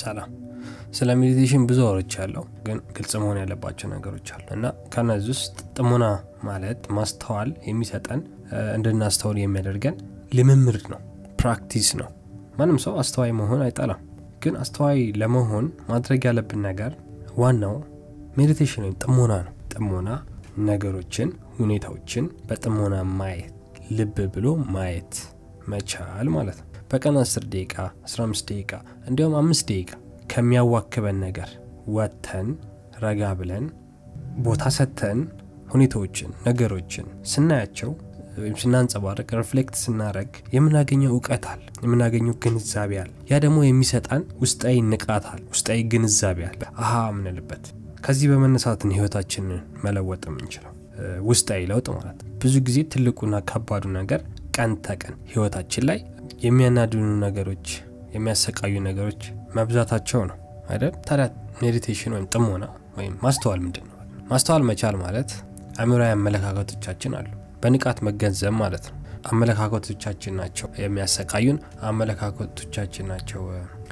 ሰላም። 0.00 0.30
ስለ 0.92 1.10
meditation 1.20 1.62
ብዙ 1.68 1.78
አውርቻለሁ፣ 1.86 2.42
ግን 2.66 2.78
ግልጽ 2.96 3.12
መሆን 3.22 3.38
ያለባቸው 3.40 3.88
ነገሮች 3.94 4.28
አሉ 4.34 4.46
እና 4.56 4.64
ከነዚህ 4.92 5.30
ውስጥ 5.34 5.56
ጥሞና 5.76 6.04
ማለት 6.48 6.82
ማስተዋል 6.96 7.50
የሚሰጠን 7.68 8.20
እንድናስተውል 8.76 9.38
የሚያደርገን 9.42 9.96
ልምምድ 10.32 10.84
ነው፣ 10.92 11.00
practice 11.40 11.88
ነው። 12.00 12.08
ማንም 12.58 12.78
ሰው 12.84 12.94
አስተዋይ 13.02 13.32
መሆን 13.40 13.62
አይጠላም፣ 13.66 14.02
ግን 14.42 14.54
አስተዋይ 14.62 15.00
ለመሆን 15.20 15.66
ማድረግ 15.88 16.22
ያለብን 16.28 16.62
ነገር 16.68 16.92
ዋናው 17.38 17.76
meditation 18.38 18.84
ወይም 18.84 18.96
ጥሞና 19.02 19.32
ነው። 19.46 19.52
ጥሞና 19.74 20.08
ነገሮችን፣ 20.68 21.28
ሁኔታዎችን 21.58 22.24
በጥሞና 22.48 22.94
ማየት፣ 23.18 23.50
ልብ 23.90 24.18
ብሎ 24.34 24.46
ማየት 24.74 25.14
መቻል 25.68 26.28
ማለት 26.36 26.58
ነው። 26.62 26.68
በቀን 26.90 27.16
10 27.20 27.46
ደቂቃ 27.52 27.76
15 28.06 28.50
ደቂቃ 28.50 28.72
እንዲሁም 29.08 29.34
አምስት 29.40 29.64
ደቂቃ 29.70 29.92
ከሚያዋክበን 30.32 31.18
ነገር 31.26 31.50
ወጥተን 31.96 32.48
ረጋ 33.04 33.22
ብለን 33.40 33.64
ቦታ 34.44 34.64
ሰጥተን 34.76 35.18
ሁኔታዎችን 35.74 36.30
ነገሮችን 36.46 37.06
ስናያቸው 37.32 37.90
ወይም 38.38 38.54
ስናንጸባርቅ 38.60 39.28
reflect 39.40 39.74
ስናደርግ 39.82 40.30
የምናገኘው 40.54 41.10
እውቀት 41.12 41.44
አለ፣ 41.50 41.60
የምናገኘው 41.84 42.34
ግንዛቤ 42.44 42.92
አለ። 43.02 43.10
ያ 43.30 43.38
ደግሞ 43.44 43.58
የሚሰጠን 43.64 44.22
ውስጣዊ 44.42 44.76
ንቃት 44.88 45.26
አለ፣ 45.32 45.42
ውስጣዊ 45.52 45.80
ግንዛቤ 45.92 46.40
አለ። 46.48 46.62
አሀ 46.84 46.92
የምንልበት 47.10 47.64
ከዚህ 48.06 48.26
በመነሳት 48.32 48.78
ነው 48.78 48.94
ህይወታችንን 48.96 49.60
መለወጥ 49.84 50.22
የምንችለው 50.30 50.72
ውስጣዊ 51.28 51.62
ለውጥ 51.70 51.86
ማለት 51.94 52.18
ብዙ 52.42 52.54
ጊዜ 52.66 52.78
ትልቁና 52.92 53.36
ከባዱ 53.50 53.84
ነገር 53.96 54.20
ቀን 54.56 54.72
ተቀን 54.86 55.14
ህይወታችን 55.32 55.84
ላይ 55.90 56.00
የሚያናድኑ 56.44 57.04
ነገሮች 57.24 57.66
የሚያሰቃዩ 58.14 58.74
ነገሮች 58.86 59.22
መብዛታቸው 59.56 60.20
ነው 60.30 60.36
አይደል? 60.68 60.92
ታዲያ 61.06 61.26
meditation 61.62 62.12
ወይም 62.16 62.26
ጥሞና 62.34 62.64
ወይም 62.98 63.14
ማስተዋል 63.24 63.60
ምንድን 63.64 63.84
ነው? 63.84 63.96
ማስተዋል 64.30 64.62
መቻል 64.70 64.96
ማለት 65.02 65.30
አእምራዊ 65.80 66.10
አመለካከቶቻችን 66.16 67.14
አሉ 67.18 67.28
በንቃት 67.62 67.98
መገንዘብ 68.08 68.54
ማለት 68.62 68.84
ነው። 68.90 68.98
አመለካከቶቻችን 69.30 70.34
ናቸው 70.40 70.68
የሚያሰቃዩን፣ 70.82 71.58
አመለካከቶቻችን 71.90 73.06
ናቸው 73.06 73.42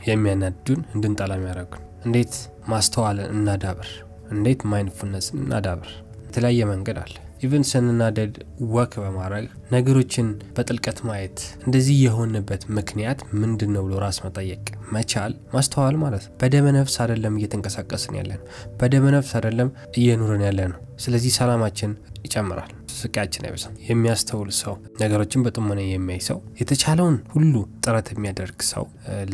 የሚያናድዱን፣ 0.08 0.80
እንድንጠላ 0.94 1.32
የሚያደርጉን። 1.38 1.84
እንዴት 2.04 2.34
ማስተዋልን 2.68 3.28
እናዳብር? 3.34 3.90
እንዴት 4.30 4.60
mindfulness 4.70 5.28
ን 5.28 5.38
እናዳብር? 5.44 5.90
የተለያየ 6.26 6.64
መንገድ 6.70 6.98
አለ። 6.98 7.14
even 7.42 7.64
ስንናደድ 7.68 8.34
walk 8.72 8.92
በማድረግ 9.02 9.44
ነገሮችን 9.72 10.26
በጥልቀት 10.56 10.98
ማየት 11.08 11.38
እንደዚህ 11.64 11.96
የሆንበት 12.02 12.62
ምክንያት 12.76 13.20
ምንድን 13.40 13.72
ነው 13.74 13.82
ብሎ 13.86 13.94
ራስ 14.04 14.18
መጠየቅ 14.26 14.62
መቻል 14.92 15.32
ማስተዋል 15.54 15.96
ማለት 16.02 16.24
ነው። 16.26 16.34
በደመ 16.42 16.74
ነፍስ 16.76 16.96
አይደለም 17.04 17.36
እየተንቀሳቀስን 17.38 18.16
ያለ 18.20 18.30
ነው። 18.38 18.46
በደመ 18.80 19.14
ነፍስ 19.16 19.32
አይደለም 19.38 19.70
እየኖርን 19.98 20.44
ያለ 20.48 20.60
ነው። 20.72 20.80
ስለዚህ 20.98 21.34
ሰላማችን 21.38 21.92
ይጨምራል፣ 22.26 22.72
ስቃያችን 22.94 23.44
አይበዛም። 23.46 23.74
የሚያስተውል 23.88 24.50
ሰው፣ 24.58 24.74
ነገሮችን 25.02 25.44
በጥሞና 25.44 25.80
የሚያይ 25.86 26.20
ሰው፣ 26.28 26.38
የተቻለውን 26.60 27.16
ሁሉ 27.34 27.54
ጥረት 27.84 28.08
የሚያደርግ 28.12 28.60
ሰው፣ 28.70 28.84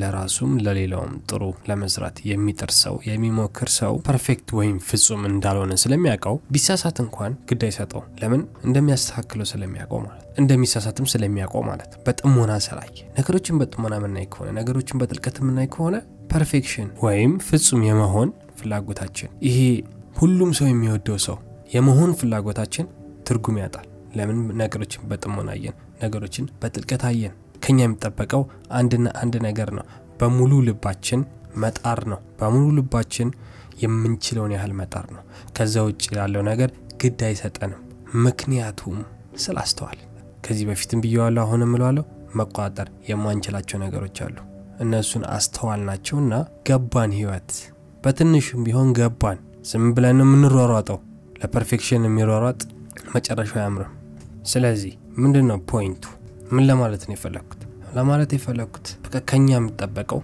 ለራሱም 0.00 0.52
ለሌላውም 0.64 1.14
ጥሩ 1.30 1.42
ለመስራት 1.68 2.16
የሚጥር 2.30 2.72
ሰው፣ 2.80 2.96
የሚሞክር 3.08 3.70
ሰው 3.78 3.94
perfect 4.08 4.48
ወይም 4.58 4.76
ፍጹም 4.88 5.22
እንዳልሆነ 5.30 5.72
ስለሚያውቀው 5.82 6.36
ቢሳሳት 6.54 6.98
እንኳን 7.04 7.34
ግድ 7.50 7.64
አይሰጠው። 7.68 8.02
ለምን 8.22 8.42
እንደሚያስተካክለው 8.68 9.48
ስለሚያውቀው 9.52 10.00
ማለት 10.00 10.24
እንደሚሳሳትም 10.38 11.06
ስለሚያውቀው 11.12 11.62
ማለት 11.68 11.92
በጥሞና 12.04 12.52
ስላየ 12.64 12.96
ነገሮችን 13.16 13.58
በጥሞና 13.60 13.94
የምናይ 13.98 14.26
ከሆነ 14.32 14.48
ነገሮችን 14.58 14.98
በጥልቀት 15.00 15.38
የምናይ 15.40 15.68
ከሆነ 15.74 15.96
perfection 16.32 16.88
ወይም 17.04 17.32
ፍጹም 17.46 17.82
የመሆን 17.86 18.28
ፍላጎታችን 18.58 19.30
ይሄ 19.46 19.58
ሁሉም 20.16 20.50
ሰው 20.58 20.66
የሚወደው 20.68 21.18
ሰው 21.26 21.36
የመሆን 21.74 22.10
ፍላጎታችን 22.20 22.86
ትርጉም 23.28 23.58
ያጣል። 23.62 23.86
ለምን 24.18 24.38
ነገሮችን 24.60 25.02
በጥሞና 25.10 25.50
አየን፣ 25.54 25.74
ነገሮችን 26.02 26.46
በጥልቀት 26.60 27.02
አየን። 27.08 27.34
ከኛ 27.64 27.78
የሚጠበቀው 27.84 28.42
አንድና 28.78 29.08
አንድ 29.22 29.34
ነገር 29.46 29.70
ነው፣ 29.78 29.86
በሙሉ 30.20 30.52
ልባችን 30.68 31.20
መጣር 31.56 32.00
ነው። 32.12 32.20
በሙሉ 32.38 32.66
ልባችን 32.78 33.28
የምንችለውን 33.82 34.52
ያህል 34.56 34.72
መጣር 34.80 35.06
ነው። 35.16 35.22
ከዛ 35.56 35.84
ውጭ 35.88 36.04
ያለው 36.16 36.42
ነገር 36.50 36.70
ግድ 37.02 37.20
አይሰጠንም። 37.28 37.82
ምክንያቱም 38.24 38.98
ስላስተዋል 39.38 39.98
ከዚህ 40.44 40.64
በፊትም 40.68 41.02
ብየዋለሁ፣ 41.04 41.42
አሁን 41.46 41.64
እምለዋለሁ፣ 41.66 42.04
መቆጣጠር 42.38 42.88
የማንችላቸው 43.08 43.78
ነገሮች 43.84 44.16
አሉ። 44.24 44.36
እነሱን 44.80 45.22
አስተዋል 45.36 45.80
ናቸውና 45.88 46.34
ገባን። 46.68 47.12
ህይወት 47.16 47.52
በትንሹም 48.04 48.64
ቢሆን 48.66 48.90
ገባን። 48.98 49.38
ዝም 49.70 49.86
ብለን 49.94 50.20
የምንሯሯጠው 50.24 50.98
ለ 51.40 51.51
perfection 51.51 52.06
የሚሯሯጥ 52.06 52.60
መጨረሻው 53.14 53.60
አያምርም። 53.60 53.92
ስለዚህ 54.46 54.92
ምንድን 55.18 55.46
ነው 55.50 55.58
point 55.70 55.92
ኡ? 55.92 56.04
ምን 56.52 56.64
ለማለት 56.68 57.02
ነው 57.08 57.14
የፈለግኩት? 57.16 57.62
ለማለት 57.96 58.30
የፈለግኩት 58.36 58.86
ከኛ 59.28 59.48
የሚጠበቀው 59.54 60.20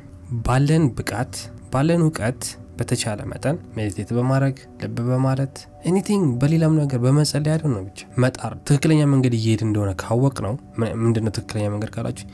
ባለን 0.46 0.84
ብቃት 0.98 1.34
ባለን 1.72 2.02
እውቀት 2.04 2.42
በተቻለ 2.78 3.20
መጠን 3.30 3.56
meditate 3.76 4.10
በማድረግ 4.16 4.56
ልብ 4.82 4.96
በማለት 5.08 5.56
anything 5.88 6.24
በሌላም 6.40 6.72
ነገር 6.80 6.98
በመጸለይ 7.04 7.52
ያደው 7.52 7.70
ነው 7.74 7.82
ብቻ 7.88 8.00
መጣር 8.24 8.52
ትክክለኛ 8.68 9.02
መንገድ 9.12 9.34
እየሄድን 9.38 9.62
እንደሆነ 9.66 9.90
ካወቅን 10.02 10.36
ነው። 10.46 10.54
ምንድነው 11.02 11.32
ትክክለኛ 11.36 11.66
መንገድ 11.74 11.90
ካላችሁ፣ 11.96 12.26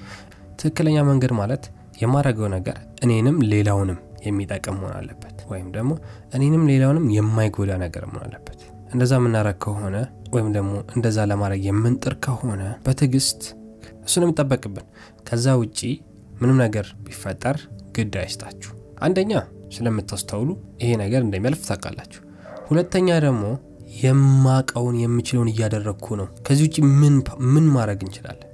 ትክክለኛ 0.58 0.98
መንገድ 1.10 1.34
ማለት 1.40 1.64
የማደርገው 2.02 2.48
ነገር 2.56 2.76
እኔንም 3.04 3.36
ሌላውንም 3.52 3.98
የሚጠቅም 4.26 4.76
መሆን 4.78 4.94
አለበት፣ 4.98 5.36
ወይም 5.50 5.68
ደግሞ 5.76 5.92
እኔንም 6.34 6.64
ሌላውንም 6.70 7.06
የማይጎዳ 7.16 7.70
ነገር 7.84 8.04
መሆን 8.08 8.24
አለበት። 8.28 8.49
እንደዛ 8.90 9.12
የምናደረግ 9.18 9.58
ከሆነ 9.64 9.96
ወይም 10.34 10.48
ደግሞ 10.56 10.72
እንደዛ 10.94 11.18
ለማድረግ 11.30 11.62
የምንጥር 11.68 12.14
ከሆነ 12.24 12.62
በትዕግስት 12.84 13.42
እሱ 14.04 14.14
ነው 14.20 14.26
የሚጠበቅብን። 14.26 14.86
ከዛ 15.28 15.54
ውጪ 15.60 15.80
ምንም 16.40 16.58
ነገር 16.64 16.86
ቢፈጠር 17.06 17.56
ግድ 17.96 18.14
አይስጣችሁ። 18.22 18.72
አንደኛ 19.00 19.32
ስለምታስተውሉ 19.74 20.48
ይሄ 20.82 20.90
ነገር 21.02 21.20
እንደሚያልፍ 21.26 21.62
ታውቃላችሁ። 21.68 22.20
ሁለተኛ 22.68 23.08
ደግሞ 23.26 23.44
የማቀውን 24.00 24.96
የምችለውን 25.02 25.50
እያደረግኩ 25.52 26.16
ነው። 26.20 26.28
ከዚህ 26.46 26.64
ውጭ 26.68 26.76
ምን 27.48 27.66
ማድረግ 27.74 28.00
እንችላለን? 28.06 28.46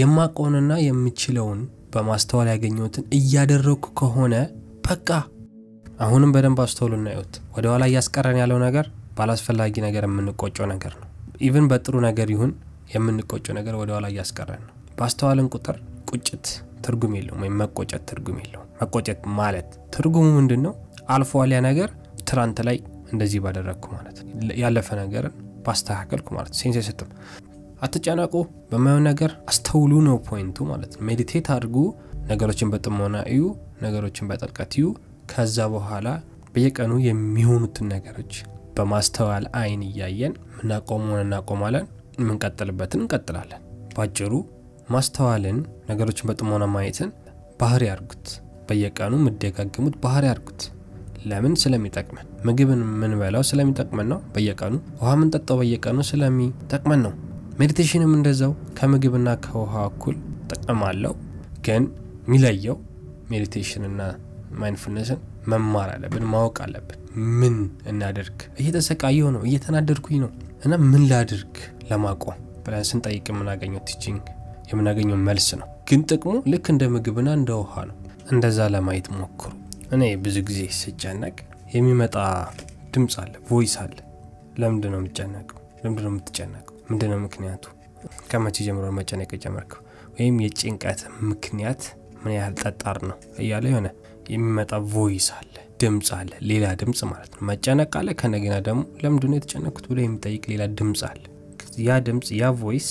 የማቀውንና 0.00 0.72
የምችለውን 0.86 1.60
በማስተዋል 1.94 2.48
ያገኘሁትን 2.52 3.04
እያደረግኩ 3.18 3.86
ከሆነ 4.00 4.34
በቃ 4.86 5.08
አሁንም 6.00 6.30
በደንብ 6.34 6.58
አስተውሉ 6.64 6.94
እናዩት። 6.98 7.34
ወደኋላ 7.54 7.84
እያስቀረን 7.90 8.38
ያለው 8.42 8.58
ነገር 8.66 8.86
ባላስፈላጊ 9.10 9.74
ነገር 9.86 10.04
የምንቆጨው 10.06 10.66
ነገር 10.72 10.92
ነው። 11.00 11.08
ኢቭን 11.40 11.66
በጥሩ 11.70 11.94
ነገር 12.06 12.28
ይሁን 12.34 12.52
የምንቆጨው 12.94 13.54
ነገር 13.58 13.74
ወደኋላ 13.80 14.06
እያስቀረን 14.12 14.62
ነው። 14.66 14.74
በአስተዋልን 14.98 15.48
ቁጥር 15.54 15.76
ቁጭት 16.10 16.46
ትርጉም 16.84 17.12
የለውም፣ 17.18 17.40
ወይም 17.44 17.56
መቆጨት 17.62 18.02
ትርጉም 18.10 18.38
የለውም። 18.42 18.68
መቆጨት 18.80 19.20
ማለት 19.38 19.68
ትርጉሙ 19.94 20.26
ምንድን 20.38 20.60
ነው? 20.66 20.72
አልፏል 21.08 21.52
ያ 21.54 21.60
ነገር 21.68 21.88
ትናንት 22.22 22.58
ላይ 22.68 22.76
እንደዚህ 23.12 23.40
ባደረግኩ 23.44 23.84
ማለት 23.94 24.16
ያለፈ 24.60 24.88
ነገርን 25.00 25.34
ባስተካከልኩ 25.64 26.28
ማለት 26.36 26.52
sense 26.60 26.76
አይሰጥም። 26.80 27.10
አትጨነቁ፣ 27.82 28.34
በማየው 28.70 29.00
ነገር 29.08 29.30
አስተውሉ 29.50 29.92
ነው 30.06 30.16
point 30.26 30.55
ኡ 30.55 30.66
ማለት 30.70 30.92
ነው። 30.96 31.02
meditate 31.08 31.46
አድርጉ፣ 31.54 31.76
ነገሮችን 32.30 32.70
በጥሞና 32.72 33.16
እዩ፣ 33.32 33.42
ነገሮችን 33.82 34.28
በጥልቀት 34.30 34.72
እዩ። 34.78 34.86
ከዛ 35.32 35.66
በኋላ 35.74 36.08
በየቀኑ 36.54 36.92
የሚሆኑትን 37.06 37.86
ነገሮች 37.94 38.32
በማስተዋል 38.76 39.44
አይን 39.60 39.82
እያየን 39.88 40.34
ምናቆመውን 40.58 41.22
እናቆማለን፣ 41.24 41.86
የምንቀጥልበትን 42.18 43.02
እንቀጥላለን። 43.02 43.62
ባጭሩ 43.96 44.32
ማስተዋልን 44.88 45.58
ነገሮችን 45.90 46.28
በጥሞና 46.28 46.64
ማየትን 46.74 47.10
ባህሪ 47.60 47.82
ያርጉት። 47.90 48.26
በየቀኑ 48.68 49.12
የምትደጋግሙት 49.20 49.94
ባህሪ 50.02 50.24
ያርጉት። 50.30 50.62
ለምን? 51.24 51.54
ስለሚጠቅመን። 51.62 52.26
ምግብን 52.46 52.82
የምንበላው 52.86 53.42
ስለሚጠቅመን 53.48 54.06
ነው 54.12 54.20
በየቀኑ 54.34 54.74
ውሃ 55.00 55.10
የምንጠጣው 55.16 55.58
በየቀኑ 55.60 55.98
ስለሚጠቅመን 56.10 57.00
ነው። 57.06 57.12
meditation 57.60 58.03
ም 58.03 58.12
እንደዛው 58.18 58.52
ከምግብና 58.78 59.30
ከውሃ 59.44 59.82
እኩል 59.90 60.16
ጥቅም 60.52 60.80
አለው። 60.88 61.14
ግን 61.66 61.82
የሚለየው 62.26 62.76
meditation 63.30 63.84
ና 63.84 64.00
mindfulness 64.60 65.11
ን 65.11 65.20
መማር 65.50 65.88
አለብን፣ 65.94 66.24
ማወቅ 66.32 66.56
አለብን። 66.64 66.98
ምን 67.38 67.56
እናደርግ? 67.90 68.38
እየተሰቃየሁ 68.60 69.28
ነው፣ 69.36 69.42
እየተናደድኩኝ 69.48 70.18
ነው 70.24 70.30
እና 70.64 70.74
ምን 70.86 71.02
ላድርግ 71.10 71.54
ለማቆም 71.88 72.36
ብለን 72.64 72.84
ስንጠይቅ 72.88 73.26
የምናገኘው 73.32 73.82
teaching 73.88 74.24
የምናገኘው 74.70 75.18
መልስ 75.28 75.48
ነው። 75.60 75.68
ግን 75.88 76.02
ጥቅሙ 76.10 76.32
ልክ 76.52 76.66
እንደ 76.72 76.84
ምግብና 76.94 77.28
እንደ 77.38 77.50
ውሃ 77.60 77.74
ነው። 77.90 77.96
እንደዛ 78.32 78.68
ለማየት 78.74 79.06
ሞክሩ። 79.16 79.50
እኔ 79.92 80.02
ብዙ 80.24 80.36
ጊዜ 80.48 80.60
ስጨነቅ 80.80 81.36
የሚመጣ 81.74 82.16
ድምፅ 82.94 83.14
አለ፣ 83.22 83.32
voice 83.48 83.74
አለ። 83.82 83.96
ለምንድን 84.60 84.92
ነው 84.94 85.00
የምጨነቀው? 85.00 85.58
ለምንድን 85.80 86.04
ነው 86.06 86.12
የምትጨነቀው? 86.12 86.76
ምንድን 86.90 87.10
ነው 87.12 87.18
ምክንያቱ? 87.18 87.64
ከመቼ 88.30 88.56
ጀምሮ 88.66 88.86
መጨነቅ 88.98 89.30
የጀመርከው? 89.34 89.80
ወይም 90.14 90.36
የጭንቀት 90.44 91.00
ምክንያት 91.22 91.82
ምን 92.22 92.32
ያህል 92.36 92.54
ጠጣር 92.62 92.98
ነው 93.08 93.18
እያለ 93.38 93.64
የሆነ 93.70 93.88
የሚመጣ 94.30 94.72
voice 94.92 95.28
አለ 95.36 95.52
ድምፅ 95.80 96.08
አለ 96.16 96.32
ሌላ 96.48 96.64
ድምፅ 96.80 97.00
ማለት 97.10 97.30
ነው። 97.34 97.42
መጨነቅ 97.50 97.92
አለ 98.00 98.10
ከእንደገና 98.20 98.56
ደግሞ 98.66 98.82
ለምንድነው 99.02 99.38
የተጨነኩት 99.38 99.84
ብሎ 99.90 99.98
የሚጠይቅ 100.02 100.42
ሌላ 100.52 100.64
ድምፅ 100.78 101.02
አለ። 101.08 101.22
ያ 101.86 102.00
ድምፅ 102.06 102.28
ያ 102.38 102.50
voice 102.60 102.88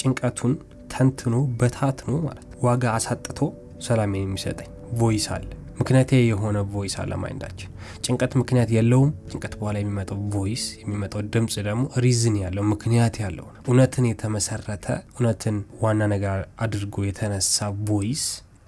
ጭንቀቱን 0.00 0.54
ተንትኖ 0.94 1.36
በታትኖ 1.60 2.14
ማለት 2.26 2.48
ዋጋ 2.64 2.84
አሳጥቶ 2.96 3.38
ሰላም 3.86 4.14
የሚሰጠኝ 4.18 4.70
voice 5.00 5.26
አለ። 5.34 5.46
ምክንያታዊ 5.78 6.20
የሆነ 6.26 6.58
voice 6.72 6.94
አለ 7.02 7.12
mind 7.22 7.38
ኣችን። 7.38 7.70
ጭንቀት 8.04 8.32
ምክንያት 8.40 8.70
የለውም። 8.74 9.10
ጭንቀት 9.30 9.54
በኋላ 9.58 9.76
የሚመጣው 9.80 10.18
voice 10.34 10.64
የሚመጣው 10.80 11.22
ድምፅ 11.34 11.54
ደግሞ 11.68 11.84
reason 12.04 12.36
ያለው 12.42 12.64
ምክንያት 12.72 13.16
ያለው 13.24 13.46
እውነትን 13.66 14.06
የተመሰረተ 14.10 14.86
እውነትን 15.12 15.56
ዋና 15.82 16.06
ነገር 16.14 16.36
አድርጎ 16.58 17.04
የተነሳ 17.08 17.58
voice 17.88 18.24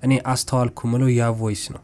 እኔ 0.06 0.14
አስተዋልኩ 0.32 0.88
ምለው 0.92 1.10
ያ 1.14 1.28
voice 1.38 1.64
ነው። 1.74 1.82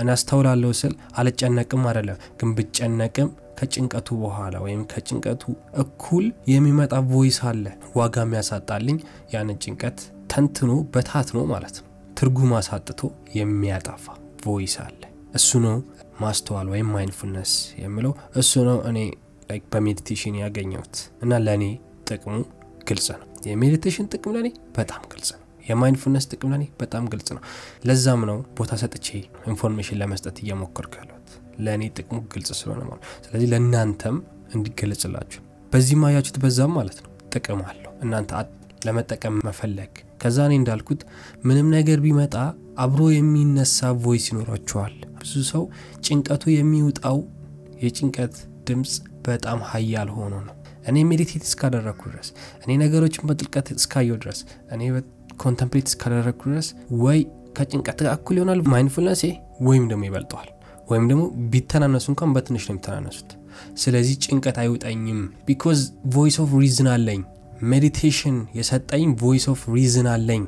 እኔ 0.00 0.08
አስተውላለሁ 0.14 0.70
ስል 0.80 0.94
አልጨነቅም 1.20 1.82
አይደለም 1.90 2.18
ግን 2.38 2.50
ብጨነቅም 2.56 3.28
ከጭንቀቱ 3.58 4.08
በኋላ 4.22 4.56
ወይም 4.64 4.80
ከጭንቀቱ 4.90 5.42
እኩል 5.82 6.24
የሚመጣ 6.52 6.94
voice 7.12 7.38
አለ 7.50 7.64
ዋጋ 7.96 8.24
የሚያሳጣልኝ 8.24 8.98
ያንን 9.34 9.58
ጭንቀት 9.64 10.00
ተንትኖ 10.32 10.72
በታትኖ 10.94 11.40
ማለት 11.52 11.76
ነው። 11.80 11.86
ትርጉም 12.16 12.52
አሳጥቶ 12.58 13.00
የሚያጠፋ 13.38 14.04
voice 14.44 14.74
አለ። 14.84 15.00
እሱ 15.34 15.58
ነው 15.64 15.76
ማስተዋል 16.20 16.68
ወይም 16.72 16.90
mindfulness 16.94 17.52
የምለው። 17.82 18.12
እሱ 18.36 18.52
ነው 18.68 18.78
እኔ 18.90 18.98
በ 19.72 19.83
meditation 19.83 20.36
ያገኘሁት 20.42 20.94
እና 21.24 21.38
ለእኔ 21.44 21.64
ጥቅሙ 22.08 22.36
ግልጽ 22.88 23.08
ነው። 23.14 23.26
የ 23.48 23.58
meditation 23.58 24.08
ጥቅም 24.12 24.32
ለእኔ 24.36 24.48
በጣም 24.78 25.02
ግልጽ 25.12 25.30
ነው 25.34 25.42
የ 25.66 25.75
mindfulness 25.75 26.26
ጥቅም 26.30 26.50
ለእኔ 26.52 26.64
በጣም 26.80 27.04
ግልጽ 27.12 27.28
ነው። 27.36 27.42
ለዛም 27.88 28.22
ነው 28.30 28.38
ቦታ 28.58 28.72
ሰጥቼ 28.82 29.06
information 29.50 29.98
ለመስጠት 30.02 30.36
እየሞከርኩ 30.42 30.92
ያለሁት። 31.00 31.30
ለእኔ 31.58 31.82
ጥቅሙ 31.96 32.18
ግልጽ 32.32 32.50
ስለሆነ 32.58 32.82
ማለት 32.88 33.04
ስለዚህ 33.26 33.48
ለእናንተም 33.52 34.16
እንዲገለጽላችሁ 34.56 35.40
በዚህ 35.72 35.96
ማያችሁት 36.02 36.38
በዛም 36.42 36.72
ማለት 36.78 36.98
ነው 37.04 37.12
ጥቅም 37.34 37.60
አለው። 37.68 37.92
እናንተ 38.04 38.32
ለመጠቀም 38.86 39.36
መፈለግ። 39.46 39.92
ከዛ 40.22 40.38
እኔ 40.48 40.54
እንዳልኩት 40.60 41.00
ምንም 41.46 41.68
ነገር 41.76 41.98
ቢመጣ 42.04 42.34
አብሮ 42.78 43.02
የሚነሳ 43.12 43.88
voice 44.02 44.26
ይኖራችኋል። 44.30 44.94
ብዙ 45.20 45.34
ሰው 45.50 45.62
ጭንቀቱ 46.06 46.44
የሚውጣው 46.54 47.18
የጭንቀት 47.84 48.34
ድምፅ 48.68 48.92
በጣም 49.26 49.58
ሀያል 49.70 50.10
ሆኖ 50.16 50.34
ነው። 50.46 50.54
እኔ 50.88 50.96
meditate 51.10 51.44
እስካደረግኩ 51.48 52.02
ድረስ 52.12 52.28
እኔ 52.64 52.72
ነገሮችን 52.82 53.26
በጥልቀት 53.28 53.68
እስካየው 53.76 54.18
ድረስ 54.22 54.40
እኔ 54.74 54.82
contemplate 55.36 55.88
እስካደረግኩ 55.88 56.42
ድረስ 56.50 56.68
ወይ 57.02 57.18
ከጭንቀት 57.56 57.98
ጋር 57.98 58.12
እኩል 58.16 58.36
ይሆናል 58.38 58.60
mindfulness 58.72 59.22
ወይም 59.66 59.84
ደግሞ 59.90 60.02
ይበልጠዋል። 60.08 60.48
ወይም 60.90 61.04
ደግሞ 61.10 61.22
ቢተናነሱ 61.52 62.06
እንኳን 62.12 62.32
በትንሽ 62.34 62.64
ነው 62.66 62.74
የሚተናነሱት። 62.74 63.30
ስለዚህ 63.82 64.14
ጭንቀት 64.24 64.56
አይውጠኝም። 64.62 65.20
because 65.46 65.80
voice 66.14 66.36
of 66.42 66.50
reason 66.60 66.88
አለኝ። 66.94 67.20
meditation 67.70 68.36
የሰጠኝ 68.58 69.08
voice 69.22 69.46
of 69.52 69.60
reason 69.76 70.08
አለኝ። 70.14 70.42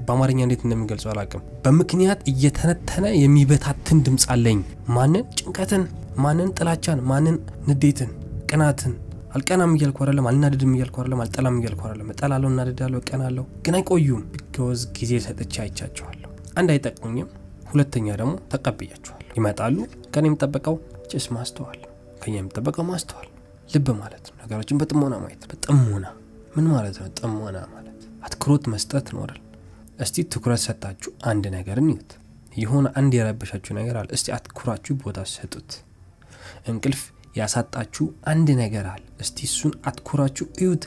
በአማርኛ 0.00 0.38
እንዴት 0.42 0.62
እንደሚገልጸው 0.66 1.10
አላቅም 1.12 1.42
በምክንያት 1.64 2.20
እየተነተነ 2.32 3.06
የሚበታትን 3.16 4.00
ድምፅ 4.06 4.24
አለኝ። 4.34 4.58
ማንን? 4.96 5.24
ጭንቀትን 5.38 5.84
ማንን? 6.16 6.50
ጥላቻን 6.58 7.00
ማንን? 7.10 7.36
ንዴትን 7.68 8.10
ቅናትን 8.50 8.92
አልቀናም 9.30 9.72
እያልኩ 9.74 9.98
አይደለም 10.02 10.26
አልናድድም 10.28 10.72
እያልኩ 10.76 10.96
አይደለም 11.00 11.20
አልጠላም 11.24 11.56
እያልኩ 11.60 11.82
አይደለም። 11.86 12.08
እጠላለሁ 12.14 12.48
እናድዳለሁ 12.52 12.98
እቀናለሁ 13.02 13.44
ግን 13.66 13.74
አይቆዩም። 13.78 14.22
because 14.32 14.80
ጊዜ 14.96 15.20
ሰጥቼ 15.26 15.54
አይቻቸዋለሁ። 15.64 16.30
አንድ 16.56 16.70
አይጠቅሙኝም 16.74 17.28
ሁለተኛ 17.70 18.06
ደግሞ 18.20 18.32
ተቀብያቸዋል 18.52 19.24
ይመጣሉ 19.36 19.76
ከኔ 20.14 20.24
የሚጠበቀው 20.30 20.76
just 21.10 21.26
ማስተዋል 21.36 21.80
ከኛ 22.22 22.34
የሚጠበቀው 22.38 22.86
ማስተዋል። 22.90 23.28
ልብ 23.70 23.88
ማለት 24.00 24.24
ነው። 24.28 24.36
ነገሮችን 24.42 24.78
በጥሞና 24.80 25.14
ማየት 25.22 25.44
በጥሞና። 25.50 26.06
ምን 26.54 26.66
ማለት 26.72 26.96
ነው 27.00 27.08
ጥሞና 27.18 27.58
ማለት? 27.74 27.98
አትኩሮት 28.24 28.64
መስጠት 28.72 29.06
normal 29.16 29.40
እስቲ 29.98 30.24
ትኩረት 30.32 30.60
ሰጣችሁ 30.64 31.10
አንድ 31.30 31.44
ነገርን 31.54 31.88
ይዩት 31.92 32.10
የሆነ 32.56 32.86
አንድ 32.98 33.12
የረበሻችሁ 33.16 33.72
ነገር 33.78 33.96
አለ 34.00 34.08
እስቲ 34.16 34.28
አትኩራችሁ 34.36 34.94
ቦታ 35.02 35.18
ሰጡት 35.32 35.70
እንቅልፍ 36.70 37.02
ያሳጣችሁ 37.34 38.04
አንድ 38.26 38.48
ነገር 38.60 38.86
አለ። 38.92 39.04
እስቲ 39.20 39.38
እሱን 39.48 39.72
አትኩራችሁ 39.84 40.46
እዩት። 40.58 40.84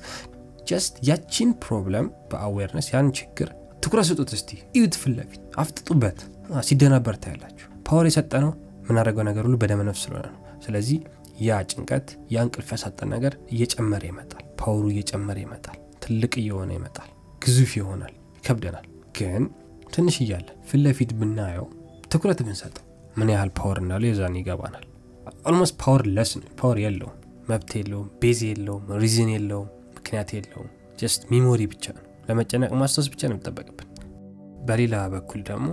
just 0.68 0.94
ያቺን 1.08 1.50
problem 1.64 2.08
በ 2.32 2.42
awareness 2.42 2.88
ያን 2.94 3.08
ችግር 3.18 3.50
ትኩረት 3.84 4.06
ስጡት 4.10 4.32
እስቲ። 4.38 4.50
እዩት 4.76 4.96
ፊት 5.02 5.14
ለፊት 5.18 5.42
አፍጥጡበት። 5.58 6.20
ሲደናበር 6.68 7.16
ታያላችሁ። 7.24 7.68
power 7.88 8.06
የሰጠ 8.10 8.34
ነው 8.46 8.52
የምናደርገው 8.84 9.26
ነገር 9.30 9.44
ሁሉ 9.48 9.58
በደመነፍስ 9.62 10.04
ስለሆነ 10.06 10.28
ነው። 10.34 10.40
ስለዚህ 10.66 10.98
ያ 11.42 11.60
ጭንቀት 11.70 12.08
ያ 12.32 12.44
እንቅልፍ 12.46 12.70
ያሳጠን 12.76 13.10
ነገር 13.16 13.34
እየጨመረ 13.54 14.04
ይመጣል። 14.10 14.44
power 14.62 14.79
ኡ 14.79 14.86
እየጨመረ 14.94 15.38
ይመጣል። 15.44 15.78
ትልቅ 16.00 16.34
እየሆነ 16.42 16.72
ይመጣል። 16.78 17.10
ግዙፍ 17.42 17.72
ይሆናል። 17.80 18.14
ይከብደናል። 18.38 18.88
ግን 19.20 19.44
ትንሽ 19.94 20.16
እያለ 20.24 20.48
ፊት 20.98 21.12
ብናየው 21.20 21.68
ትኩረት 22.12 22.40
ብንሰጠው 22.46 22.86
ምን 23.16 23.30
ያህል 23.34 23.52
power 23.58 23.78
እንዳለው 23.82 24.10
የዛን 24.10 24.36
ይገባናል 24.40 24.86
almost 25.46 25.76
powerless 25.82 26.32
ነው. 26.40 26.48
power 26.60 26.78
የለውም. 26.84 27.18
መብት 27.50 27.72
የለውም። 27.80 28.08
base 28.22 28.40
የለውም። 28.50 28.84
reason 29.02 29.30
የለውም። 29.34 29.68
ምክንያት 29.98 30.30
የለውም። 30.38 30.70
just 31.00 31.22
memory 31.32 31.62
ብቻ 31.72 31.86
ነው። 31.98 32.04
ለመጨነቅ 32.28 32.72
ማስታወስ 32.82 33.08
ብቻ 33.14 33.22
ነው 33.30 33.36
የሚጠበቅብን። 33.36 33.90
በሌላ 34.68 34.96
በኩል 35.14 35.42
ደግሞ 35.50 35.68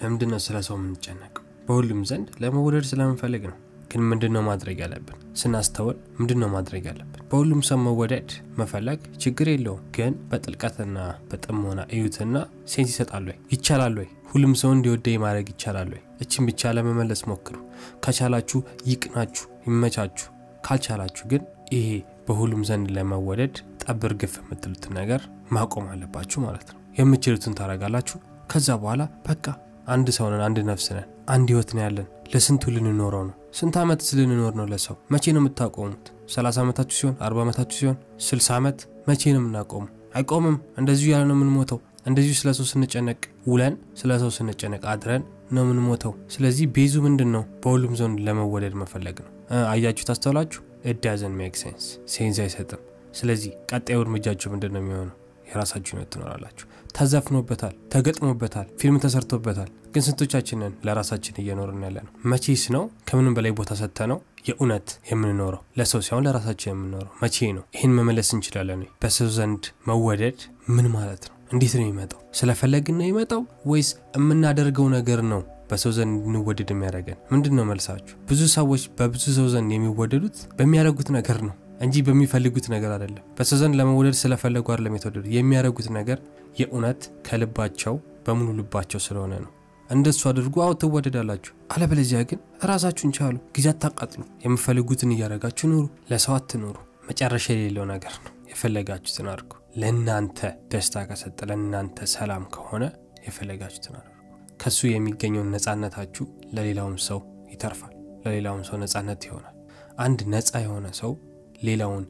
ለምንድነው 0.00 0.40
ስለ 0.44 0.56
ሰው 0.66 0.76
የምንጨነቀው? 0.78 1.44
በሁሉም 1.66 2.02
ዘንድ 2.10 2.28
ለመወደድ 2.42 2.84
ስለምንፈልግ 2.90 3.42
ነው 3.50 3.56
ግን 3.90 4.02
ምንድን 4.08 4.36
ማድረግ 4.48 4.78
ያለብን? 4.84 5.18
ስናስተውል 5.34 5.96
ምንድን 6.18 6.38
ነው 6.42 6.48
ማድረግ 6.48 6.84
ያለብን? 6.90 7.20
በሁሉም 7.30 7.60
ሰው 7.68 7.78
መወደድ 7.78 8.30
መፈለግ 8.58 9.00
ችግር 9.22 9.48
የለውም። 9.48 9.82
ግን 9.96 10.14
በጥልቀትና 10.30 10.96
በጥሞና 11.30 11.80
እዩትና 11.94 12.34
sense 12.72 12.90
ይሰጣል 12.92 13.26
ወይ? 13.30 13.36
ይቻላል 13.52 13.96
ወይ? 14.00 14.08
ሁሉም 14.32 14.54
ሰው 14.62 14.70
እንዲወደን 14.72 15.06
ማድረግ 15.18 15.46
ይቻላል 15.48 15.90
ወይ? 15.94 16.02
እችን 16.20 16.46
ብቻ 16.48 16.72
ለመመለስ 16.76 17.22
ሞክሩ። 17.26 17.56
ከቻላችሁ 18.04 18.60
ይቅናችሁ 18.86 19.46
ይመቻችሁ። 19.68 20.28
ካልቻላችሁ 20.68 21.24
ግን 21.28 21.42
ይሄ 21.72 21.88
በሁሉም 22.26 22.62
ዘንድ 22.64 22.88
ለመወደድ 22.90 23.54
ጠብር 23.82 24.12
ግፍ 24.22 24.34
የምትሉትን 24.40 24.92
ነገር 25.00 25.20
ማቆም 25.52 25.86
አለባችሁ 25.92 26.38
ማለት 26.42 26.68
ነው። 26.68 26.80
የምችሉትን 26.98 27.56
ታረጋላችሁ 27.58 28.18
ከዛ 28.52 28.68
በኋላ 28.82 29.02
በቃ 29.28 29.44
አንድ 29.88 30.08
ሰው 30.16 30.26
አንድ 30.46 30.58
ነፍስ 30.68 30.88
ነን 30.96 31.08
አንድ 31.28 31.48
ህይወት 31.52 31.70
ነው 31.76 31.82
ያለን። 31.84 32.06
ለስንቱ 32.32 32.62
ልንኖረው 32.74 33.22
ነው? 33.28 33.34
ስንት 33.58 33.74
ዓመት 33.82 34.00
ልንኖር 34.18 34.54
ነው 34.58 34.66
ለሰው? 34.70 34.96
መቼ 35.12 35.24
ነው 35.34 35.40
የምታቆሙት? 35.42 36.04
30 36.34 36.58
ዓመታችሁ 36.62 36.96
ሲሆን 36.98 37.14
40 37.22 37.42
ዓመታችሁ 37.44 37.76
ሲሆን 37.80 37.96
60 38.26 38.54
ዓመት 38.56 38.78
መቼ 39.08 39.22
ነው 39.34 39.40
የምናቆሙ 39.42 39.84
አይቆምም። 40.14 40.56
እንደዚሁ 40.80 41.08
ያለ 41.14 41.24
ነው 41.30 41.36
የምንሞተው። 41.38 41.78
እንደዚሁ 42.06 42.34
ስለ 42.38 42.50
ሰው 42.58 42.66
ስንጨነቅ 42.70 43.20
ውለን 43.46 43.74
ስለ 43.94 44.18
ሰው 44.20 44.30
ስንጨነቅ 44.36 44.82
አድረን 44.92 45.22
ነው 45.52 45.62
የምንሞተው። 45.64 46.12
ስለዚህ 46.34 46.66
base 46.76 46.88
ኡ 46.88 46.94
ምንድን 47.06 47.30
ነው 47.36 47.44
በሁሉም 47.62 47.94
ዘንድ 48.00 48.18
ለመወደድ 48.26 48.76
መፈለግ 48.82 49.16
ነው። 49.24 49.30
አያችሁ 49.72 50.04
ታስተውላችሁ 50.08 50.60
it 50.84 50.95
doesn't 50.95 51.34
make 51.40 51.54
sense 51.62 51.84
sense 52.14 52.38
አይሰጥም። 52.44 52.82
ስለዚህ 53.14 53.52
ቀጣዩ 53.72 53.98
እርምጃችሁ 54.04 54.48
ምንድን 54.54 54.72
ነው 54.74 54.82
የሚሆነው 54.82 55.16
የራሳችሁ 55.50 55.92
ህይወት 55.94 56.10
ትኖራላችሁ። 56.14 56.66
ተዘፍኖበታል 56.98 57.74
ተገጥሞበታል 57.92 58.66
ፊልም 58.80 58.96
ተሰርቶበታል። 59.02 59.70
ግን 59.92 60.02
ስንቶቻችንን 60.06 60.72
ለራሳችን 60.86 61.38
እየኖርን 61.38 61.82
ያለ 61.86 61.96
ነው 62.06 62.12
መቼስ 62.30 62.64
ነው? 62.74 62.82
ከምንም 63.08 63.34
በላይ 63.36 63.52
ቦታ 63.58 63.72
ሰጥተ 63.80 64.08
ነው 64.12 64.18
የእውነት 64.48 64.88
የምንኖረው? 65.10 65.60
ለሰው 65.78 66.00
ሳይሆን 66.06 66.24
ለራሳችን 66.26 66.70
የምንኖረው? 66.72 67.12
መቼ 67.22 67.36
ነው? 67.56 67.64
ይህን 67.76 67.94
መመለስ 67.98 68.30
እንችላለን 68.36 68.82
በሰው 69.02 69.28
ዘንድ 69.36 69.62
መወደድ 69.88 70.38
ምን 70.68 70.88
ማለት 70.96 71.22
ነው? 71.28 71.34
እንዴት 71.52 71.74
ነው 71.78 71.84
የሚመጣው? 71.84 72.20
ስለፈለግን 72.38 72.96
ነው 72.98 73.06
የሚመጣው 73.06 73.42
ወይስ 73.66 73.90
የምናደርገው 74.18 74.88
ነገር 74.96 75.22
ነው 75.32 75.40
በሰው 75.70 75.92
ዘንድ 75.96 76.12
እንወደድ 76.28 76.70
የሚያደርገን? 76.74 77.18
ምንድን 77.32 77.54
ነው 77.58 77.64
መልሳችሁ? 77.64 78.14
ብዙ 78.30 78.42
ሰዎች 78.54 78.82
በብዙ 78.98 79.24
ሰው 79.38 79.48
ዘንድ 79.54 79.70
የሚወደዱት 79.74 80.36
በሚያደርጉት 80.58 81.08
ነገር 81.16 81.40
ነው 81.48 81.54
እንጂ 81.78 81.96
በሚፈልጉት 82.06 82.66
ነገር 82.74 82.90
አይደለም። 82.94 83.24
በሰው 83.36 83.58
ዘንድ 83.60 83.74
ለመወደድ 83.80 84.16
ስለፈለጉ 84.20 84.66
አይደለም 84.72 84.96
የተወደዱ። 84.96 85.26
የሚያደርጉት 85.34 85.88
ነገር 85.98 86.18
የእውነት 86.60 87.02
ከልባቸው 87.26 87.94
በሙሉ 88.26 88.48
ልባቸው 88.58 89.00
ስለሆነ 89.04 89.34
ነው። 89.44 89.52
እንደሱ 89.90 90.20
አድርጉ። 90.30 90.54
አዎ 90.64 90.72
ትወደዳላችሁ። 90.80 91.52
አለበለዚያ 91.72 92.18
ግን 92.30 92.40
ራሳችሁን 92.64 93.12
ቻሉ። 93.16 93.36
ጊዜ 93.56 93.68
አታቃጥሉ። 93.72 94.22
የምፈልጉትን 94.44 95.12
እያደረጋችሁ 95.14 95.66
ኑሩ። 95.70 95.86
ለሰው 96.10 96.34
አትኑሩ። 96.34 96.76
መጨረሻ 97.08 97.46
የሌለው 97.54 97.86
ነገር 97.92 98.14
ነው። 98.24 98.32
የፈለጋችሁትን 98.50 99.28
አድርጉ። 99.32 99.52
ለእናንተ 99.76 100.38
ደስታ 100.72 101.04
ከሰጠ 101.08 101.38
ለእናንተ 101.50 102.06
ሰላም 102.14 102.44
ከሆነ 102.54 102.84
የፈለጋችሁትን 103.26 103.96
አድርጉ። 103.98 104.14
ከሱ 104.62 104.80
የሚገኘውን 104.88 105.50
ነፃነታችሁ 105.54 106.24
ለሌላውም 106.52 106.96
ሰው 107.06 107.18
ይተርፋል። 107.52 107.94
ለሌላውም 108.24 108.62
ሰው 108.68 108.76
ነፃነት 108.82 109.22
ይሆናል። 109.28 109.54
አንድ 109.98 110.20
ነፃ 110.32 110.50
የሆነ 110.64 110.86
ሰው 111.00 111.12
ሌላውን 111.60 112.04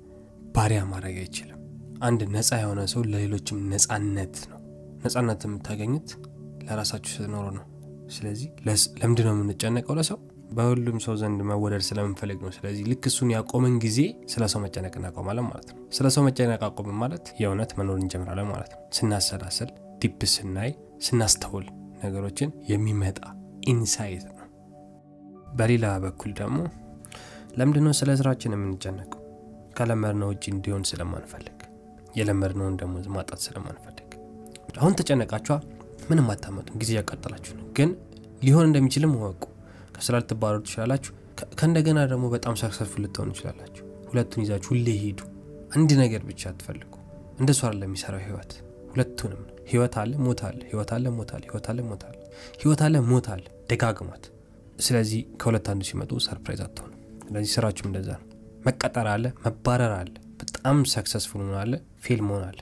ባሪያ 0.54 0.80
ማድረግ 0.90 1.16
አይችልም 1.22 1.54
አንድ 2.00 2.20
ነፃ 2.34 2.50
የሆነ 2.60 2.80
ሰው 2.92 3.02
ለሌሎችም 3.10 3.58
ነፃነት 3.72 4.36
ነው 4.50 4.58
ነፃነት 5.04 5.42
የምታገኙት 5.46 6.08
ለራሳችሁ 6.66 7.10
ስትኖሩ 7.14 7.46
ነው። 7.56 7.64
ስለዚህ 8.10 8.48
ለምንድን 9.00 9.26
ነው 9.28 9.34
የምንጨነቀው? 9.36 9.94
ለሰው 9.98 10.18
በሁሉም 10.52 10.98
ሰው 11.04 11.14
ዘንድ 11.20 11.40
መወደድ 11.48 11.82
ስለምንፈልግ 11.88 12.38
ነው። 12.44 12.50
ስለዚህ 12.56 12.84
ልክ 12.90 13.04
እሱን 13.10 13.30
ያቆምን 13.34 13.74
ጊዜ 13.84 13.98
ስለ 14.32 14.44
ሰው 14.52 14.60
መጨነቅ 14.64 14.92
እናቆማለን 15.00 15.46
ማለት 15.48 15.68
ነው። 15.70 15.78
ስለ 15.96 16.06
ሰው 16.14 16.22
መጨነቅ 16.28 16.60
አቆምን 16.68 16.96
ማለት 17.02 17.26
የእውነት 17.40 17.72
መኖር 17.78 17.98
እንጀምራለን 18.02 18.48
ማለት 18.52 18.72
ነው። 18.74 18.82
ስናሰላስል፣ 18.98 19.70
deep 20.02 20.20
ስናይ፣ 20.34 20.72
ስናስተውል 21.06 21.66
ነገሮችን 22.04 22.50
የሚመጣ 22.72 23.20
insight 23.68 24.24
ነው። 24.30 24.34
በሌላ 25.58 25.86
በኩል 26.04 26.32
ደግሞ 26.40 26.58
ለምንድነው 27.58 27.94
ስለ 28.00 28.10
ስራችን 28.20 28.54
የምንጨነቀው? 28.56 29.17
ከለመድነው 29.78 30.28
ውጭ 30.32 30.44
እንዲሆን 30.52 30.84
ስለማንፈልግ፣ 30.90 31.58
የለመድነውን 32.18 32.76
ደግሞ 32.80 32.94
ማጣት 33.16 33.40
ስለማንፈልግ። 33.46 34.04
አሁን 34.78 34.94
ተጨነቃችኋ፣ 34.98 35.56
ምንም 36.10 36.28
አታመጡም፣ 36.32 36.76
ጊዜ 36.82 36.90
ያቃጠላችሁ 36.98 37.52
ነው። 37.58 37.66
ግን 37.78 37.90
ሊሆን 38.44 38.66
እንደሚችልም 38.68 39.12
እወቁ። 39.18 39.42
ከስራ 39.96 40.14
ልትባረሩ 40.22 40.60
ትችላላችሁ። 40.66 41.12
ከእንደገና 41.52 41.98
ደግሞ 42.12 42.26
በጣም 42.34 42.54
successful 42.62 43.02
ልትሆኑ 43.04 43.28
ትችላላችሁ። 43.36 43.82
ሁለቱን 44.08 44.42
ይዛችሁ 44.44 44.70
ሁሌ 44.72 44.88
ሄዱ። 45.02 45.20
አንድ 45.76 45.90
ነገር 46.02 46.22
ብቻ 46.28 46.42
አትፈልጉ። 46.50 46.92
እንደሱ 47.40 47.60
አይደለም 47.66 47.88
የሚሰራው 47.90 48.22
ህይወት። 48.26 48.52
ሁለቱንም 48.92 49.42
ህይወት 49.70 49.94
አለ፣ 50.02 50.12
ሞት 50.26 50.40
አለ። 50.48 50.60
ህይወት 50.70 50.90
አለ፣ 50.96 51.06
ሞት 51.18 51.30
አለ። 51.32 51.44
ህይወት 51.48 51.66
አለ፣ 51.70 51.80
ሞት 51.90 52.04
አለ። 52.08 52.16
ህይወት 52.62 52.82
አለ፣ 52.86 52.96
ሞት 53.10 53.28
አለ። 53.34 53.44
ደጋግሟት። 53.70 54.24
ስለዚህ 54.78 55.20
ከሁለት 55.40 55.68
አንዱ 55.72 55.82
ሲመጡ 55.90 56.10
surprise 56.26 56.62
አትሆኑ። 56.66 56.92
ስለዚህ 57.26 57.52
ስራችሁም 57.56 57.88
እንደዛ 57.90 58.10
ነው። 58.14 58.27
መቀጠር 58.66 59.06
አለ፣ 59.12 59.24
መባረር 59.44 59.92
አለ፣ 59.98 60.12
በጣም 60.40 60.78
successful 60.92 61.42
መሆን 61.48 61.72
fail 62.04 62.20
መሆን 62.28 62.44
አለ። 62.48 62.58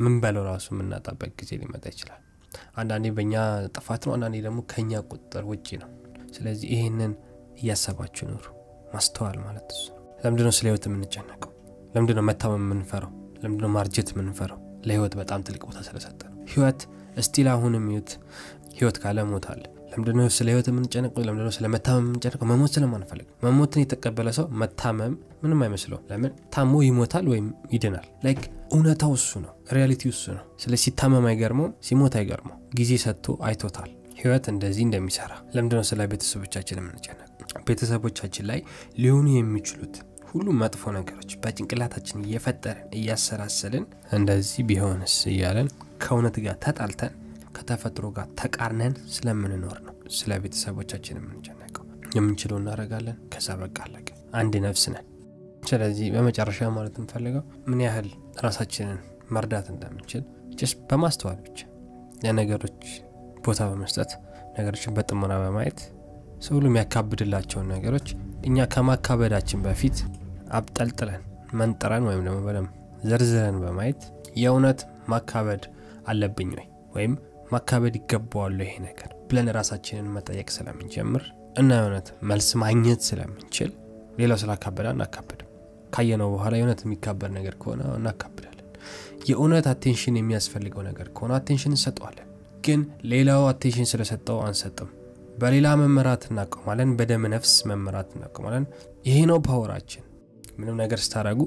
ምንበላው 0.00 0.42
ራሱ 0.48 0.66
የምናጣበት 0.74 1.30
ጊዜ 1.40 1.50
ሊመጣ 1.60 1.84
ይችላል። 1.92 2.20
አንዳንዴ 2.80 3.06
በእኛ 3.16 3.34
ጥፋት 3.76 4.02
ነው፣ 4.06 4.12
አንዳንዴ 4.16 4.36
ደግሞ 4.46 4.58
ከእኛ 4.72 5.00
ቁጥጥር 5.10 5.44
ውጭ 5.50 5.68
ነው። 5.82 5.90
ስለዚህ 6.36 6.68
ይህንን 6.74 7.12
እያሰባችሁ 7.58 8.26
ኑሩ። 8.30 8.46
ማስተዋል 8.94 9.36
ማለት 9.46 9.68
እሱ። 9.74 9.84
ለምንድነው 10.22 10.52
ስለ 10.58 10.66
ህይወት 10.68 10.84
የምንጨነቀው? 10.88 11.50
ለምንድነው 11.94 12.24
መታመም 12.30 12.62
የምንፈራው? 12.66 13.12
ለምንድነው 13.42 13.70
ማርጀት 13.76 14.08
የምንፈራው? 14.14 14.60
ለህይወት 14.86 15.14
በጣም 15.20 15.40
ትልቅ 15.42 15.62
ቦታ 15.68 15.78
ስለሰጠ 15.88 16.20
ነው። 16.30 16.38
ህይወት 16.52 16.80
still 17.16 17.48
አሁንም 17.54 17.84
ህይወት 18.74 18.96
ካለ 19.02 19.18
ሞት 19.30 19.46
ለምንድነው 19.90 20.26
ስለ 20.36 20.46
ህይወት 20.52 20.66
የምንጨነቀው? 20.70 21.22
ለምንድነው 21.28 21.52
ስለ 21.56 21.66
መታመም 21.74 22.04
የምንጨነቀው? 22.06 22.46
መሞት 22.50 22.72
ስለማንፈልግ። 22.76 23.26
መሞትን 23.44 23.80
የተቀበለ 23.84 24.28
ሰው 24.38 24.46
መታመም 24.62 25.12
ምንም 25.42 25.60
አይመስለው። 25.64 26.00
ለምን 26.10 26.32
ታሞ 26.54 26.72
ይሞታል 26.86 27.26
ወይም 27.32 27.46
ይድናል። 27.74 28.06
like 28.24 28.42
እውነታው 28.72 29.12
እሱ 29.18 29.30
ነው፣ 29.44 29.52
reality 29.76 30.04
ው 30.04 30.12
እሱ 30.14 30.24
ነው። 30.36 30.44
ስለ 30.62 30.74
ሲታመም 30.82 31.26
አይገርመው፣ 31.30 31.68
ሲሞት 31.88 32.16
አይገርመው። 32.20 32.56
ጊዜ 32.74 32.92
ሰጥቶ 33.04 33.36
አይቶታል 33.48 33.90
ህይወት 34.18 34.46
እንደዚህ 34.52 34.84
እንደሚሰራ። 34.86 35.32
ለምንድነው 35.54 35.84
ስለ 35.90 36.06
ቤተሰቦቻችን 36.12 36.80
የምንጨነቅ? 36.80 37.24
ቤተሰቦቻችን 37.68 38.44
ላይ 38.50 38.60
ሊሆኑ 38.98 39.26
የሚችሉት 39.34 39.96
ሁሉም 40.30 40.58
መጥፎ 40.62 40.90
ነገሮች 40.96 41.30
በጭንቅላታችን 41.42 42.24
እየፈጠርን 42.24 42.88
እያሰላሰልን 42.98 43.84
እንደዚህ 44.12 44.64
ቢሆንስ 44.68 45.14
እያለን 45.30 45.68
ከእውነት 45.98 46.36
ጋር 46.44 46.56
ተጣልተን 46.64 47.14
ከተፈጥሮ 47.58 48.06
ጋር 48.16 48.26
ተቃርነን 48.40 48.94
ስለምንኖር 49.14 49.78
ነው 49.86 49.94
ስለ 50.18 50.32
ቤተሰቦቻችን 50.42 51.18
የምንጨነቀው። 51.20 51.84
የምንችለው 52.16 52.58
እናደርጋለን። 52.60 53.16
ከዛ 53.32 53.56
በቃ 53.62 53.78
አለቀ። 53.86 54.08
አንድ 54.40 54.54
ነፍስ 54.64 54.84
ነን። 54.92 55.06
ስለዚህ 55.68 56.06
በመጨረሻ 56.14 56.68
ማለት 56.76 56.96
የምፈልገው 56.98 57.42
ምን 57.70 57.80
ያህል 57.86 58.08
ራሳችንን 58.44 58.98
መርዳት 59.34 59.66
እንደምንችል 59.72 60.22
በማስተዋል 60.90 61.38
ብቻ 61.46 61.58
ለነገሮች 62.24 62.80
ቦታ 63.44 63.60
በመስጠት 63.70 64.10
ነገሮችን 64.56 64.94
በጥሞና 64.96 65.34
በማየት 65.42 65.80
ሰው 66.46 66.56
የሚያካብድላቸውን 66.62 67.68
ነገሮች 67.74 68.08
እኛ 68.48 68.66
ከማካበዳችን 68.72 69.62
በፊት 69.66 69.98
አብጠልጥለን 70.58 71.22
መንጥረን 71.52 72.04
ወይም 72.08 72.22
ደግሞ 72.26 72.38
በደንብ 72.46 72.70
ዘርዝረን 73.04 73.58
በማየት 73.64 74.00
የእውነት 74.42 74.80
ማካበድ 75.12 75.62
አለብኝ 76.08 76.50
ወይ 76.56 76.66
ወይም 76.96 77.14
ማካበድ 77.52 77.94
ይገባዋል 77.98 78.48
ወይ 78.48 78.64
ይሄ 78.66 78.76
ነገር 78.86 79.10
ብለን 79.28 79.48
ራሳችንን 79.56 80.08
መጠየቅ 80.16 80.48
ስለምንጀምር 80.56 81.22
እና 81.58 81.70
የእውነት 81.78 82.08
መልስ 82.30 82.48
ማግኘት 82.62 83.00
ስለምንችል 83.08 83.70
ሌላው 84.18 84.38
ስላካበዳ 84.42 84.88
እናካብድም። 84.94 85.44
ካየነው 85.94 86.28
በኋላ 86.34 86.54
የእውነት 86.56 86.80
የሚካበድ 86.84 87.30
ነገር 87.36 87.54
ከሆነ 87.62 87.82
እናካብዳለን። 87.98 88.54
የእውነት 89.28 89.66
attention 89.72 90.18
የሚያስፈልገው 90.18 90.82
ነገር 90.88 91.08
ከሆነ 91.16 91.32
attention 91.38 91.72
እንሰጠዋለን። 91.74 92.24
ግን 92.66 92.80
ሌላው 93.12 93.42
attention 93.50 93.88
ስለሰጠው 93.92 94.38
አንሰጥም። 94.46 94.90
በሌላ 95.38 95.68
መመራት 95.80 96.22
እናቆማለን። 96.30 96.92
በደም 96.98 97.24
ነፍስ 97.34 97.54
መመራት 97.70 98.10
እናቆማለን። 98.16 98.64
ይሄ 99.08 99.18
ነው 99.30 99.38
power 99.46 99.68
ኣችን። 99.68 100.04
ምንም 100.58 100.76
ነገር 100.82 101.00
ስታደረጉ 101.04 101.40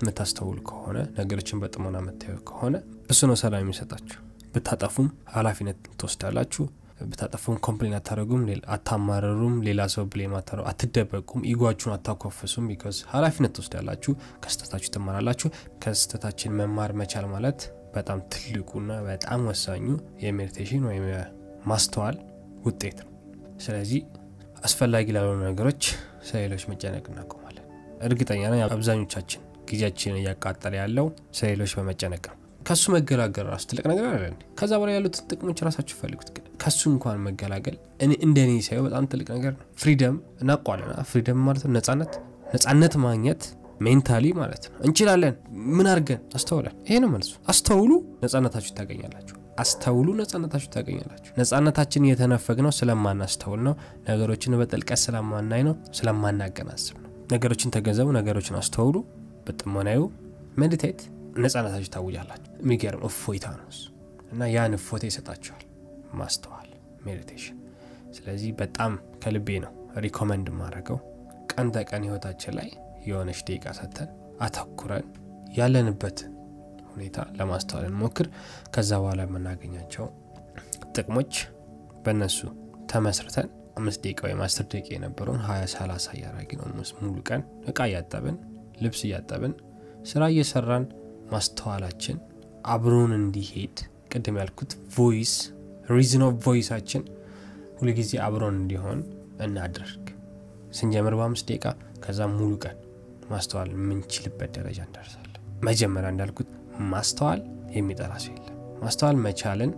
የምታስተውሉ 0.00 0.58
ከሆነ 0.68 0.98
ነገሮችን 1.18 1.60
በጥሞና 1.62 1.96
የምታዩ 2.02 2.36
ከሆነ 2.48 2.74
እሱ 3.10 3.20
ነው 3.30 3.36
ሰላም 3.42 3.62
የሚሰጣችሁ። 3.64 4.20
ብታጠፉም 4.54 5.08
ኃላፊነት 5.34 5.78
ትወስዳላችሁ። 6.00 6.64
ብታጠፉም 7.04 7.56
complain 7.66 7.94
አታደረጉም፣ 7.98 8.42
አታማረሩም፣ 8.74 9.54
ሌላ 9.66 9.80
ሰው 9.94 10.04
blame 10.06 10.34
አታደረጉ፣ 10.38 10.66
አትደበቁም፣ 10.72 11.44
ego 11.52 11.62
ኣችሁን 11.62 11.94
አታኮፍሱም። 11.94 12.66
because 12.70 12.98
ኃላፊነት 13.12 13.52
ትወስዳላችሁ። 13.56 14.12
ከስህተታችሁ 14.44 14.90
ትማራላችሁ። 14.96 15.48
ከስህተታችን 15.84 16.56
መማር 16.60 16.92
መቻል 17.00 17.26
ማለት 17.34 17.60
በጣም 17.94 18.18
ትልቁና 18.32 18.92
በጣም 19.08 19.40
ወሳኙ 19.48 19.86
የ 20.22 20.32
meditation 20.32 20.84
ወይም 20.88 21.06
የማስተዋል 21.10 22.18
ውጤት 22.64 22.98
ነው። 23.02 23.10
ስለዚህ 23.58 24.00
አስፈላጊ 24.64 25.06
ላልሆኑ 25.16 25.40
ነገሮች 25.48 25.82
ስለሌሎች 26.28 26.64
መጨነቅ 26.72 27.04
እናቆማለን። 27.12 27.66
እርግጠኛ 28.02 28.42
ነኝ 28.52 28.62
አብዛኞቻችን 28.68 29.40
ጊዜያችንን 29.68 30.20
እያቃጠለ 30.20 30.74
ያለው 30.80 31.06
ስለሌሎች 31.32 31.72
በመጨነቅ 31.78 32.24
ነው። 32.30 32.38
ከሱ 32.72 32.84
መገላገል 32.94 33.46
ራሱ 33.52 33.64
ትልቅ 33.70 33.82
ነገር 33.90 34.04
አለ። 34.10 34.22
ከዛ 34.58 34.72
በላይ 34.80 34.94
ያሉትን 34.96 35.24
ጥቅሞች 35.30 35.58
ራሳችሁ 35.66 35.94
ፈልጉት። 35.98 36.28
ከሱ 36.62 36.80
እንኳን 36.92 37.18
መገላገል 37.24 37.76
እንደ 38.24 38.36
እኔ 38.46 38.52
ሳየው 38.66 38.84
በጣም 38.86 39.04
ትልቅ 39.12 39.26
ነገር 39.34 39.52
ነው። 39.56 39.64
ፍሪደም 39.80 40.14
እናቋለና 40.42 40.92
ፍሪደም 41.10 41.38
ማለት 41.46 41.64
ነው 41.66 41.72
ነጻነት፣ 41.72 42.12
ነጻነት 42.54 42.94
ማግኘት 43.04 43.42
ሜንታሊ 43.80 44.26
ማለት 44.38 44.64
ነው። 44.66 44.74
እንችላለን። 44.86 45.34
ምን 45.76 45.86
አድርገን 45.92 46.20
አስተውለን። 46.34 46.74
ይሄ 46.88 46.98
ነው 47.00 47.10
መልሱ። 47.10 47.32
አስተውሉ፣ 47.48 47.90
ነጻነታችሁ 48.22 48.74
ታገኛላችሁ። 48.74 49.36
አስተውሉ፣ 49.58 50.08
ነጻነታችሁ 50.20 50.70
ታገኛላችሁ። 50.76 51.32
ነጻነታችን 51.38 52.06
እየተነፈግ 52.08 52.60
ነው 52.66 52.72
ስለማናስተውል 52.72 53.62
ነው። 53.68 53.74
ነገሮችን 54.08 54.58
በጥልቀት 54.60 55.00
ስለማናይ 55.04 55.64
ነው፣ 55.68 55.76
ስለማናገናዝብ 55.98 56.96
ነው። 56.98 57.10
ነገሮችን 57.32 57.72
ተገንዘቡ፣ 57.76 58.10
ነገሮችን 58.12 58.56
አስተውሉ፣ 58.56 58.96
በጥሞናዩ 59.46 60.00
meditate፣ 60.58 61.00
ነጻነታችሁ 61.36 61.90
ታውጃላችሁ። 61.94 62.50
የሚገርም 62.62 63.04
እፎይታ 63.08 63.46
ነው 63.58 63.68
እና 64.32 64.42
ያን 64.54 64.74
እፎይታ 64.78 65.02
ይሰጣችኋል 65.10 65.64
ማስተዋል 66.20 66.68
meditation። 67.06 67.56
ስለዚህ 68.16 68.50
በጣም 68.60 68.92
ከልቤ 69.22 69.48
ነው 69.64 69.72
recommend 70.04 70.46
ማድረገው 70.58 70.98
ቀን 71.52 71.68
ተቀን 71.76 72.04
ህይወታችን 72.06 72.54
ላይ 72.58 72.68
የሆነች 73.08 73.40
ደቂቃ 73.48 73.72
ሰተን 73.78 74.10
አተኩረን 74.40 75.06
ያለንበትን 75.58 76.30
ሁኔታ 76.92 77.18
ለማስተዋል 77.38 77.84
እንሞክር። 77.88 78.26
ከዛ 78.74 78.90
በኋላ 79.02 79.20
የምናገኛቸው 79.26 80.06
ጥቅሞች 80.96 81.34
በእነሱ 82.04 82.38
ተመስርተን 82.92 83.48
አምስት 83.78 84.00
ደቂቃ 84.04 84.20
ወይም 84.26 84.40
አስር 84.46 84.64
ደቂቃ 84.72 84.88
የነበረውን 84.94 85.42
ሀያ 85.46 85.62
ሰላሳ 85.74 86.06
እያደረግን 86.16 86.60
ሙሉ 87.00 87.14
ቀን 87.28 87.42
እቃ 87.70 87.78
እያጠብን 87.90 88.36
ልብስ 88.82 89.00
እያጠብን 89.08 89.52
ስራ 90.10 90.22
እየሰራን 90.32 90.84
ማስተዋላችን 91.32 92.16
አብሮን 92.66 93.12
እንዲሄድ 93.18 93.76
ቅድም 94.12 94.36
ያልኩት 94.40 94.72
voice 94.94 95.34
reason 95.88 96.22
of 96.26 96.34
voice 96.44 96.68
ኣችን 96.68 97.02
ሁልጊዜ 97.78 98.12
አብሮን 98.26 98.56
እንዲሆን 98.60 98.98
እናድርግ። 99.44 100.04
ስንጀምር 100.72 101.14
በአምስት 101.18 101.46
ደቂቃ 101.50 101.66
ከዛ 102.04 102.28
ሙሉ 102.32 102.52
ቀን 102.64 102.76
ማስተዋል 103.30 103.68
የምንችልበት 103.74 104.50
ደረጃ 104.56 104.78
እንደርሳለን። 104.86 105.28
መጀመሪያ 105.68 106.10
እንዳልኩት 106.14 106.48
ማስተዋል 106.92 107.40
የሚጠላ 107.76 108.12
ሰው 108.24 108.32
የለም። 108.34 108.48
ማስተዋል 108.82 109.16
መቻልን 109.26 109.72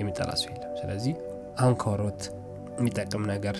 የሚጠላ 0.00 0.30
ሰው 0.42 0.50
የለም። 0.52 0.72
ስለዚህ 0.80 1.14
አሁን 1.58 1.74
ከወሮት 1.82 2.22
የሚጠቅም 2.78 3.24
ነገር 3.32 3.56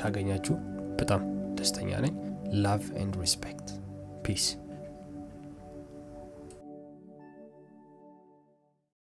ካገኛችሁ 0.00 0.54
በጣም 1.00 1.22
ደስተኛ 1.58 1.90
ነኝ። 2.04 2.14
ላቭ 2.64 2.84
ኤንድ 3.00 3.14
ሪስፔክት 3.22 3.68
ፒስ 4.24 4.44